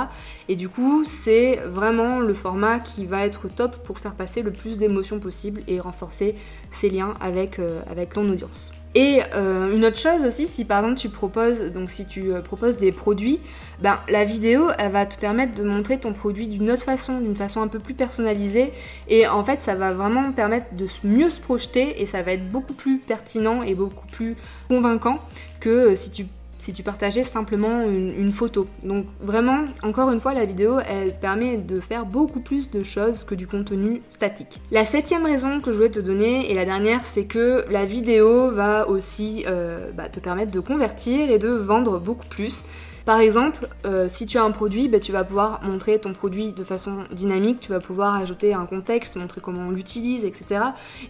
Et 0.48 0.56
du 0.56 0.70
coup, 0.70 1.04
c'est 1.04 1.56
vraiment 1.66 2.20
le 2.20 2.32
format 2.32 2.80
qui 2.80 3.04
va 3.04 3.26
être 3.26 3.48
top 3.48 3.76
pour 3.84 3.98
faire 3.98 4.14
passer 4.14 4.40
le 4.40 4.50
plus 4.50 4.78
d'émotions 4.78 5.18
possible 5.18 5.60
et 5.68 5.78
renforcer 5.78 6.36
ses 6.70 6.88
liens 6.88 7.14
euh, 7.22 7.80
avec 7.90 8.14
ton 8.14 8.30
audience. 8.30 8.72
Et 8.96 9.20
euh, 9.34 9.76
une 9.76 9.84
autre 9.84 9.98
chose 9.98 10.24
aussi, 10.24 10.46
si 10.46 10.64
par 10.64 10.78
exemple 10.78 10.98
tu 10.98 11.10
proposes, 11.10 11.70
donc 11.70 11.90
si 11.90 12.06
tu 12.06 12.32
proposes 12.42 12.78
des 12.78 12.92
produits, 12.92 13.40
ben, 13.82 13.98
la 14.08 14.24
vidéo, 14.24 14.70
elle 14.78 14.90
va 14.90 15.04
te 15.04 15.20
permettre 15.20 15.54
de 15.54 15.68
montrer 15.68 15.98
ton 15.98 16.14
produit 16.14 16.48
d'une 16.48 16.70
autre 16.70 16.82
façon, 16.82 17.18
d'une 17.20 17.36
façon 17.36 17.60
un 17.60 17.68
peu 17.68 17.78
plus 17.78 17.92
personnalisée. 17.92 18.72
Et 19.08 19.28
en 19.28 19.44
fait, 19.44 19.62
ça 19.62 19.74
va 19.74 19.92
vraiment 19.92 20.32
permettre 20.32 20.74
de 20.74 20.86
mieux 21.04 21.28
se 21.28 21.38
projeter 21.38 22.00
et 22.00 22.06
ça 22.06 22.22
va 22.22 22.32
être 22.32 22.50
beaucoup 22.50 22.72
plus 22.72 22.96
pertinent 22.96 23.62
et 23.62 23.74
beaucoup 23.74 24.06
plus 24.06 24.34
convaincant 24.66 25.18
que 25.60 25.68
euh, 25.68 25.94
si 25.94 26.10
tu 26.10 26.24
si 26.58 26.72
tu 26.72 26.82
partageais 26.82 27.22
simplement 27.22 27.82
une, 27.82 28.32
photo. 28.32 28.66
Donc 28.82 29.06
vraiment, 29.20 29.64
encore 29.82 30.10
une 30.10 30.20
fois, 30.20 30.34
la 30.34 30.44
vidéo, 30.44 30.78
elle 30.86 31.14
permet 31.14 31.56
de 31.56 31.80
faire 31.80 32.04
beaucoup 32.04 32.40
plus 32.40 32.70
de 32.70 32.82
choses 32.82 33.24
que 33.24 33.34
du 33.34 33.46
contenu 33.46 34.02
statique. 34.10 34.60
La 34.70 34.84
septième 34.84 35.24
raison 35.24 35.60
que 35.60 35.70
je 35.70 35.76
voulais 35.76 35.90
te 35.90 36.00
donner, 36.00 36.50
et 36.50 36.54
la 36.54 36.64
dernière, 36.64 37.04
c'est 37.04 37.24
que 37.24 37.64
la 37.70 37.84
vidéo 37.84 38.50
va 38.50 38.88
aussi 38.88 39.44
euh, 39.46 39.90
bah, 39.92 40.08
te 40.08 40.20
permettre 40.20 40.50
de 40.50 40.60
convertir 40.60 41.30
et 41.30 41.38
de 41.38 41.48
vendre 41.48 41.98
beaucoup 42.00 42.26
plus. 42.26 42.64
Par 43.06 43.20
exemple, 43.20 43.68
euh, 43.86 44.08
si 44.08 44.26
tu 44.26 44.36
as 44.36 44.42
un 44.42 44.50
produit, 44.50 44.88
bah, 44.88 44.98
tu 44.98 45.12
vas 45.12 45.22
pouvoir 45.22 45.60
montrer 45.62 46.00
ton 46.00 46.12
produit 46.12 46.52
de 46.52 46.64
façon 46.64 47.04
dynamique, 47.12 47.60
tu 47.60 47.70
vas 47.70 47.78
pouvoir 47.78 48.16
ajouter 48.16 48.52
un 48.52 48.66
contexte, 48.66 49.14
montrer 49.14 49.40
comment 49.40 49.68
on 49.68 49.70
l'utilise, 49.70 50.24
etc. 50.24 50.60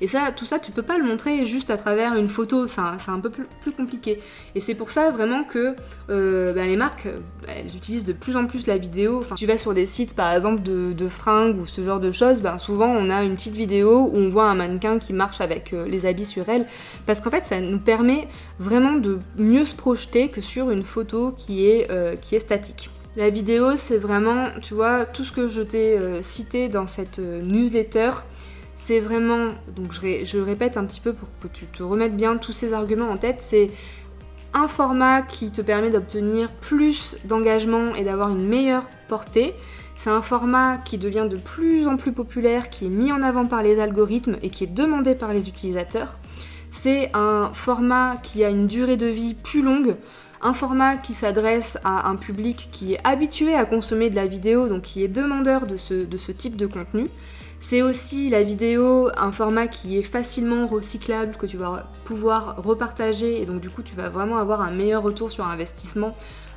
Et 0.03 0.07
ça, 0.07 0.31
tout 0.37 0.45
ça, 0.45 0.59
tu 0.59 0.73
peux 0.73 0.83
pas 0.83 0.99
le 0.99 1.05
montrer 1.05 1.47
juste 1.47 1.71
à 1.71 1.79
travers 1.79 2.15
une 2.15 2.29
photo, 2.29 2.69
c'est 2.69 2.81
un, 2.81 3.21
peu 3.21 3.31
plus, 3.31 3.73
compliqué. 3.73 4.21
Et 4.55 4.61
c'est 4.61 4.75
pour 4.75 4.91
ça 4.91 5.11
vraiment 5.11 5.43
que 5.43 5.75
euh, 6.11 6.53
bah, 6.53 6.67
les 6.67 6.77
marques, 6.77 7.09
elles 7.49 7.75
utilisent 7.75 8.05
de 8.05 8.13
plus 8.13 8.37
en 8.37 8.45
plus 8.45 8.67
la 8.67 8.77
vidéo. 8.77 9.21
Enfin, 9.23 9.35
tu 9.35 9.47
vas 9.47 9.57
sur 9.57 9.73
des 9.73 9.87
sites 9.87 10.15
par 10.15 10.35
exemple 10.35 10.63
de, 10.63 11.09
fringues 11.09 11.59
ou 11.59 11.67
ce 11.67 11.81
genre 11.83 12.01
de 12.01 12.13
choses, 12.13 12.43
ben, 12.43 12.59
souvent 12.59 12.89
on 12.89 13.09
a 13.11 13.23
une 13.23 13.37
petite 13.37 13.57
vidéo 13.57 14.11
où 14.13 14.17
on 14.17 14.29
voit 14.29 14.51
un 14.51 14.55
mannequin 14.55 14.99
qui 14.99 15.13
marche 15.13 15.41
avec 15.41 15.73
euh, 15.73 15.87
les 15.87 16.05
habits 16.05 16.27
sur 16.27 16.49
elle, 16.49 16.67
parce 17.07 17.21
qu'en 17.21 17.31
fait 17.31 17.45
ça 17.45 17.61
nous 17.61 17.79
permet 17.79 18.27
vraiment 18.59 18.95
de 18.95 19.21
mieux 19.39 19.65
se 19.65 19.75
projeter 19.75 20.29
que 20.29 20.41
sur 20.41 20.71
une 20.71 20.83
photo 20.83 21.33
qui 21.33 21.65
est 21.65 21.86
euh, 21.91 22.17
qui 22.17 22.35
est 22.35 22.41
statique. 22.41 22.91
La 23.17 23.31
vidéo, 23.31 23.77
c'est 23.77 23.97
vraiment, 23.97 24.49
tu 24.61 24.75
vois, 24.75 25.07
tout 25.07 25.25
ce 25.25 25.33
que 25.33 25.49
je 25.49 25.63
t'ai 25.63 25.99
euh, 25.99 26.21
cité 26.23 26.69
dans 26.69 26.87
cette 26.87 27.19
euh, 27.19 27.41
newsletter, 27.43 28.11
c'est 28.75 29.01
vraiment, 29.01 29.55
donc 29.75 29.93
je, 29.93 30.25
je, 30.25 30.39
répète 30.39 30.77
un 30.77 30.85
petit 30.85 31.01
peu 31.01 31.15
pour 31.15 31.29
que 31.41 31.49
tu 31.49 31.65
te 31.65 31.83
remettes 31.83 32.15
bien 32.15 32.37
tous 32.37 32.53
ces 32.53 32.75
arguments 32.75 33.09
en 33.09 33.17
tête, 33.17 33.41
c'est 33.41 33.71
un 34.53 34.69
format 34.69 35.23
qui 35.23 35.51
te 35.51 35.63
permet 35.63 35.91
d'obtenir 35.91 36.51
plus 36.53 37.17
d'engagement 37.25 37.95
et 37.95 38.05
d'avoir 38.05 38.29
une 38.29 38.47
meilleure 38.47 38.85
portée. 39.09 39.55
C'est 39.97 40.11
un 40.11 40.21
format 40.21 40.77
qui 40.77 40.99
devient 40.99 41.27
de 41.29 41.39
plus 41.39 41.89
en 41.89 41.97
plus 41.97 42.13
populaire, 42.13 42.69
qui 42.69 42.85
est 42.85 42.91
mis 42.91 43.13
en 43.13 43.23
avant 43.23 43.47
par 43.47 43.63
les 43.63 43.81
algorithmes 43.81 44.37
et 44.43 44.51
qui 44.51 44.65
est 44.65 44.75
demandé 44.75 45.15
par 45.15 45.33
les 45.33 45.49
utilisateurs. 45.49 46.19
C'est 46.71 47.11
un 47.15 47.51
format 47.55 48.17
qui 48.23 48.45
a 48.45 48.51
une 48.51 48.67
durée 48.67 48.99
de 48.99 49.07
vie 49.07 49.33
plus 49.33 49.63
longue 49.63 49.97
un 50.43 50.53
format 50.53 50.97
qui 50.97 51.13
s'adresse 51.13 51.79
à 51.85 52.09
un 52.09 52.17
public 52.17 52.69
qui 52.73 52.95
est 52.95 53.01
habitué 53.05 53.55
à 53.55 53.65
consommer 53.65 54.11
de 54.11 54.17
la 54.17 54.27
vidéo, 54.27 54.69
donc 54.69 54.83
qui 54.83 55.03
est 55.03 55.09
demandeur 55.09 55.67
de 55.67 55.77
ce, 55.77 56.33
type 56.33 56.57
de 56.57 56.67
contenu. 56.67 57.09
C'est 57.59 57.83
aussi 57.83 58.29
la 58.29 58.43
vidéo, 58.43 59.11
un 59.17 59.33
format 59.33 59.67
qui 59.67 59.99
est 59.99 60.03
facilement 60.03 60.67
recyclable, 60.67 61.37
que 61.37 61.47
tu 61.47 61.57
vas 61.57 61.91
pouvoir 62.05 62.63
repartager 62.63 63.41
et 63.41 63.47
donc 63.47 63.61
du 63.61 63.71
coup 63.71 63.83
tu 63.83 63.95
vas 63.95 64.11
vraiment 64.11 64.37
avoir 64.37 64.61
un 64.61 64.71
meilleur 64.71 65.03
retour 65.03 65.31
sur 65.31 65.47
investissement, 65.47 66.15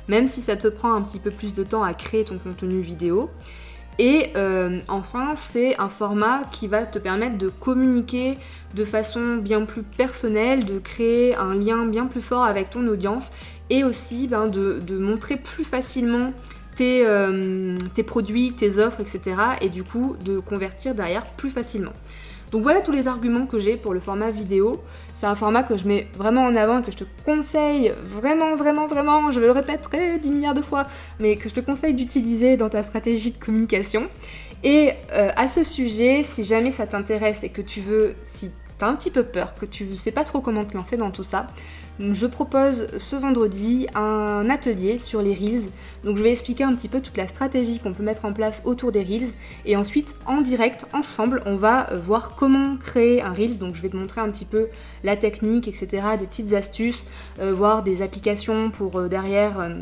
même 0.08 0.26
si 0.26 0.42
ça 0.42 0.56
te 0.56 0.68
prend 0.68 0.92
un 0.92 1.00
petit 1.00 1.18
peu 1.18 1.30
plus 1.30 1.54
de 1.54 1.62
temps 1.62 1.82
à 1.82 1.94
créer 1.94 2.24
ton 2.24 2.38
contenu 2.38 2.80
vidéo. 2.80 3.30
Et 3.98 4.30
euh, 4.36 4.80
enfin, 4.88 5.34
c'est 5.34 5.78
un 5.78 5.88
format 5.88 6.44
qui 6.50 6.68
va 6.68 6.86
te 6.86 6.98
permettre 6.98 7.36
de 7.36 7.48
communiquer 7.48 8.38
de 8.74 8.84
façon 8.84 9.36
bien 9.36 9.64
plus 9.64 9.82
personnelle, 9.82 10.64
de 10.64 10.78
créer 10.78 11.34
un 11.34 11.54
lien 11.54 11.84
bien 11.86 12.06
plus 12.06 12.22
fort 12.22 12.44
avec 12.44 12.70
ton 12.70 12.86
audience 12.86 13.30
et 13.68 13.84
aussi 13.84 14.26
ben, 14.26 14.48
de, 14.48 14.80
montrer 14.98 15.36
plus 15.36 15.64
facilement 15.64 16.32
tes, 16.76 17.06
euh, 17.06 17.76
tes, 17.94 18.02
produits, 18.02 18.52
tes 18.52 18.78
offres, 18.78 19.00
etc. 19.00 19.36
Et 19.60 19.68
du 19.68 19.84
coup, 19.84 20.16
de 20.24 20.38
convertir 20.38 20.94
derrière 20.94 21.26
plus 21.26 21.50
facilement. 21.50 21.92
Donc 22.50 22.62
voilà 22.62 22.80
tous 22.80 22.92
les 22.92 23.06
arguments 23.06 23.46
que 23.46 23.58
j'ai 23.58 23.76
pour 23.76 23.94
le 23.94 24.00
format 24.00 24.30
vidéo. 24.30 24.80
C'est 25.14 25.26
un 25.26 25.34
format 25.34 25.62
que 25.62 25.76
je 25.76 25.86
mets 25.86 26.08
vraiment 26.16 26.42
en 26.42 26.56
avant 26.56 26.80
et 26.80 26.82
que 26.82 26.90
je 26.90 26.96
te 26.96 27.04
conseille 27.24 27.92
vraiment, 28.04 28.56
vraiment, 28.56 28.86
vraiment, 28.86 29.30
je 29.30 29.40
le 29.40 29.50
répéterai 29.50 30.18
10 30.18 30.30
milliards 30.30 30.54
de 30.54 30.62
fois, 30.62 30.86
mais 31.20 31.36
que 31.36 31.48
je 31.48 31.54
te 31.54 31.60
conseille 31.60 31.94
d'utiliser 31.94 32.56
dans 32.56 32.68
ta 32.68 32.82
stratégie 32.82 33.30
de 33.30 33.38
communication. 33.38 34.08
Et 34.62 34.92
euh, 35.12 35.30
à 35.36 35.48
ce 35.48 35.64
sujet, 35.64 36.22
si 36.22 36.44
jamais 36.44 36.70
ça 36.70 36.86
t'intéresse 36.86 37.44
et 37.44 37.48
que 37.48 37.62
tu 37.62 37.80
veux, 37.80 38.14
si 38.24 38.50
tu 38.80 38.84
as 38.84 38.88
un 38.88 38.96
petit 38.96 39.10
peu 39.10 39.22
peur, 39.22 39.54
que 39.54 39.66
tu 39.66 39.94
sais 39.94 40.10
pas 40.10 40.24
trop 40.24 40.40
comment 40.40 40.64
te 40.64 40.74
lancer 40.74 40.96
dans 40.96 41.10
tout 41.10 41.24
ça, 41.24 41.46
je 42.00 42.26
propose 42.26 42.88
ce 42.96 43.14
vendredi 43.14 43.86
un 43.94 44.48
atelier 44.48 44.98
sur 44.98 45.20
les 45.20 45.34
Reels. 45.34 45.70
Donc 46.02 46.16
je 46.16 46.22
vais 46.22 46.30
expliquer 46.30 46.64
un 46.64 46.74
petit 46.74 46.88
peu 46.88 47.00
toute 47.00 47.16
la 47.18 47.28
stratégie 47.28 47.78
qu'on 47.78 47.92
peut 47.92 48.02
mettre 48.02 48.24
en 48.24 48.32
place 48.32 48.62
autour 48.64 48.90
des 48.90 49.02
Reels. 49.02 49.34
Et 49.66 49.76
ensuite, 49.76 50.14
en 50.26 50.40
direct, 50.40 50.86
ensemble, 50.94 51.42
on 51.44 51.56
va 51.56 51.88
voir 51.94 52.36
comment 52.36 52.78
créer 52.78 53.20
un 53.20 53.32
Reels. 53.34 53.58
Donc 53.58 53.74
je 53.74 53.82
vais 53.82 53.90
te 53.90 53.96
montrer 53.96 54.22
un 54.22 54.30
petit 54.30 54.46
peu 54.46 54.68
la 55.04 55.16
technique, 55.16 55.68
etc., 55.68 56.02
des 56.18 56.26
petites 56.26 56.54
astuces, 56.54 57.06
euh, 57.38 57.52
voir 57.52 57.82
des 57.82 58.00
applications 58.00 58.70
pour 58.70 58.98
euh, 58.98 59.08
derrière... 59.08 59.60
Euh, 59.60 59.74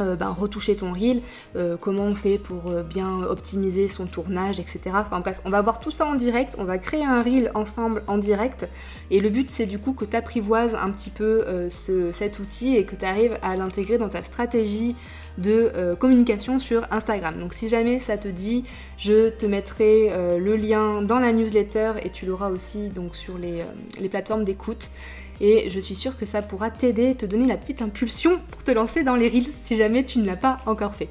euh, 0.00 0.14
ben, 0.14 0.28
retoucher 0.28 0.76
ton 0.76 0.92
reel, 0.92 1.22
euh, 1.56 1.76
comment 1.80 2.04
on 2.04 2.14
fait 2.14 2.36
pour 2.36 2.70
euh, 2.70 2.82
bien 2.82 3.22
optimiser 3.22 3.88
son 3.88 4.06
tournage, 4.06 4.60
etc. 4.60 4.80
Enfin 4.94 5.20
bref, 5.20 5.40
on 5.46 5.50
va 5.50 5.62
voir 5.62 5.80
tout 5.80 5.90
ça 5.90 6.04
en 6.04 6.14
direct, 6.14 6.54
on 6.58 6.64
va 6.64 6.76
créer 6.76 7.04
un 7.04 7.22
reel 7.22 7.50
ensemble 7.54 8.02
en 8.06 8.18
direct 8.18 8.68
et 9.10 9.20
le 9.20 9.30
but 9.30 9.50
c'est 9.50 9.64
du 9.64 9.78
coup 9.78 9.94
que 9.94 10.04
tu 10.04 10.14
apprivoises 10.14 10.74
un 10.74 10.90
petit 10.90 11.08
peu 11.08 11.44
cet 11.70 12.38
outil 12.38 12.76
et 12.76 12.84
que 12.84 12.94
tu 12.94 13.04
arrives 13.04 13.38
à 13.42 13.56
l'intégrer 13.56 13.96
dans 13.96 14.08
ta 14.08 14.22
stratégie 14.22 14.94
de 15.38 15.94
communication 15.98 16.58
sur 16.58 16.86
Instagram. 16.90 17.38
Donc 17.38 17.54
si 17.54 17.68
jamais 17.68 17.98
ça 17.98 18.18
te 18.18 18.28
dit, 18.28 18.64
je 18.98 19.30
te 19.30 19.46
mettrai 19.46 20.10
le 20.38 20.56
lien 20.56 21.02
dans 21.02 21.18
la 21.18 21.32
newsletter 21.32 21.92
et 22.02 22.10
tu 22.10 22.26
l'auras 22.26 22.50
aussi 22.50 22.90
donc 22.90 23.16
sur 23.16 23.38
les, 23.38 23.62
les 23.98 24.08
plateformes 24.08 24.44
d'écoute 24.44 24.90
et 25.40 25.68
je 25.70 25.80
suis 25.80 25.94
sûre 25.94 26.16
que 26.16 26.26
ça 26.26 26.42
pourra 26.42 26.70
t'aider, 26.70 27.14
te 27.14 27.26
donner 27.26 27.46
la 27.46 27.56
petite 27.56 27.82
impulsion 27.82 28.40
pour 28.50 28.62
te 28.62 28.70
lancer 28.70 29.02
dans 29.02 29.16
les 29.16 29.28
Reels 29.28 29.46
si 29.46 29.76
jamais 29.76 30.04
tu 30.04 30.18
ne 30.18 30.26
l'as 30.26 30.36
pas 30.36 30.58
encore 30.66 30.94
fait. 30.94 31.08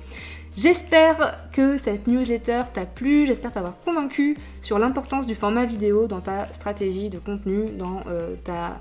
J'espère 0.57 1.49
que 1.51 1.77
cette 1.77 2.07
newsletter 2.07 2.63
t'a 2.73 2.85
plu, 2.85 3.25
j'espère 3.25 3.51
t'avoir 3.51 3.77
convaincu 3.83 4.37
sur 4.61 4.79
l'importance 4.79 5.27
du 5.27 5.35
format 5.35 5.65
vidéo 5.65 6.07
dans 6.07 6.21
ta 6.21 6.51
stratégie 6.53 7.09
de 7.09 7.19
contenu, 7.19 7.65
dans 7.71 8.01
euh, 8.07 8.35
ta, 8.41 8.79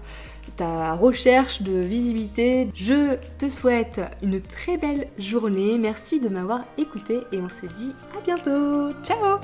ta 0.57 0.95
recherche 0.95 1.63
de 1.63 1.73
visibilité. 1.81 2.69
Je 2.75 3.17
te 3.39 3.49
souhaite 3.49 4.01
une 4.23 4.41
très 4.41 4.77
belle 4.77 5.09
journée, 5.19 5.77
merci 5.79 6.21
de 6.21 6.29
m'avoir 6.29 6.61
écouté 6.79 7.21
et 7.33 7.39
on 7.39 7.49
se 7.49 7.67
dit 7.67 7.93
à 8.17 8.21
bientôt. 8.21 8.93
Ciao 9.03 9.41